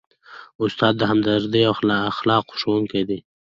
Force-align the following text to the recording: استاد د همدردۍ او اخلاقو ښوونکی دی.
استاد 0.63 0.93
د 0.97 1.01
همدردۍ 1.11 1.61
او 1.69 1.73
اخلاقو 2.13 2.57
ښوونکی 2.61 3.01
دی. 3.09 3.19